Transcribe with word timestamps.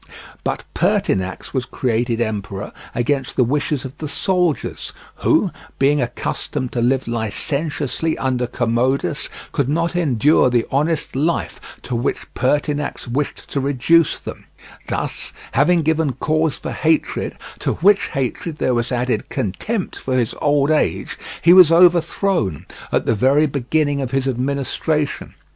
But 0.43 0.63
Pertinax 0.73 1.53
was 1.53 1.65
created 1.65 2.19
emperor 2.19 2.71
against 2.95 3.35
the 3.35 3.43
wishes 3.43 3.85
of 3.85 3.95
the 3.99 4.07
soldiers, 4.09 4.93
who, 5.17 5.51
being 5.77 6.01
accustomed 6.01 6.71
to 6.71 6.81
live 6.81 7.07
licentiously 7.07 8.17
under 8.17 8.47
Commodus, 8.47 9.29
could 9.51 9.69
not 9.69 9.95
endure 9.95 10.49
the 10.49 10.65
honest 10.71 11.15
life 11.15 11.61
to 11.83 11.95
which 11.95 12.25
Pertinax 12.33 13.07
wished 13.07 13.47
to 13.51 13.59
reduce 13.59 14.19
them; 14.19 14.45
thus, 14.87 15.33
having 15.51 15.83
given 15.83 16.13
cause 16.13 16.57
for 16.57 16.71
hatred, 16.71 17.37
to 17.59 17.73
which 17.75 18.07
hatred 18.07 18.57
there 18.57 18.73
was 18.73 18.91
added 18.91 19.29
contempt 19.29 19.97
for 19.99 20.17
his 20.17 20.33
old 20.41 20.71
age, 20.71 21.15
he 21.43 21.53
was 21.53 21.71
overthrown 21.71 22.65
at 22.91 23.05
the 23.05 23.13
very 23.13 23.45
beginning 23.45 24.01
of 24.01 24.09
his 24.09 24.27
administration. 24.27 25.35